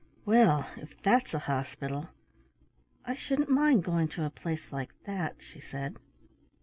"Well, 0.25 0.67
if 0.77 0.99
that's 1.03 1.35
a 1.35 1.37
hospital 1.37 2.09
I 3.05 3.13
shouldn't 3.13 3.49
mind 3.49 3.83
going 3.83 4.07
to 4.07 4.25
a 4.25 4.31
place 4.31 4.71
like 4.71 4.89
that," 5.03 5.35
she 5.39 5.61
said. 5.61 5.97